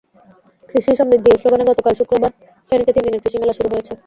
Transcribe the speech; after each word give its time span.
কৃষিই 0.69 0.99
সমৃদ্ধি—এ 0.99 1.39
স্লোগানে 1.41 1.63
গতকাল 1.69 1.93
শুক্রবার 1.99 2.31
ফেনীতে 2.69 2.91
তিন 2.95 3.03
দিনের 3.05 3.23
কৃষি 3.23 3.37
মেলা 3.41 3.57
শুরু 3.57 3.69
হয়েছে। 3.71 3.93